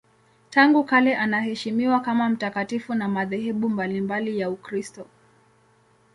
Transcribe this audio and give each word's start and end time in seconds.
Tangu 0.49 0.83
kale 0.83 1.15
anaheshimiwa 1.15 1.99
kama 1.99 2.29
mtakatifu 2.29 2.93
na 2.93 3.07
madhehebu 3.07 3.69
mbalimbali 3.69 4.39
ya 4.39 4.49
Ukristo. 4.49 5.05